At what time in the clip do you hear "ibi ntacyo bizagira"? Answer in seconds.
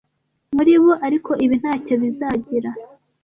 1.45-2.69